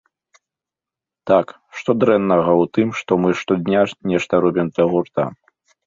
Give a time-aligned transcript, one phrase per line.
[1.33, 1.47] Так,
[1.81, 3.79] што дрэннага ў тым, што мы штодня
[4.15, 5.33] нешта робім для гурта?